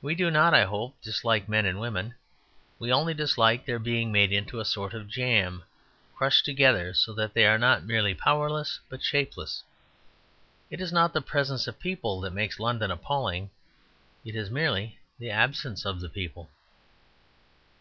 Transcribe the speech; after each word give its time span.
We 0.00 0.14
do 0.14 0.30
not, 0.30 0.54
I 0.54 0.62
hope, 0.62 1.02
dislike 1.02 1.48
men 1.48 1.66
and 1.66 1.80
women; 1.80 2.14
we 2.78 2.92
only 2.92 3.14
dislike 3.14 3.66
their 3.66 3.80
being 3.80 4.12
made 4.12 4.30
into 4.30 4.60
a 4.60 4.64
sort 4.64 4.94
of 4.94 5.08
jam: 5.08 5.64
crushed 6.14 6.44
together 6.44 6.94
so 6.94 7.12
that 7.14 7.34
they 7.34 7.44
are 7.44 7.58
not 7.58 7.82
merely 7.84 8.14
powerless 8.14 8.78
but 8.88 9.02
shapeless. 9.02 9.64
It 10.70 10.80
is 10.80 10.92
not 10.92 11.12
the 11.12 11.20
presence 11.20 11.66
of 11.66 11.80
people 11.80 12.20
that 12.20 12.30
makes 12.32 12.60
London 12.60 12.92
appalling. 12.92 13.50
It 14.24 14.36
is 14.36 14.50
merely 14.52 15.00
the 15.18 15.30
absence 15.30 15.84
of 15.84 15.98
The 16.00 16.08
People. 16.10 16.48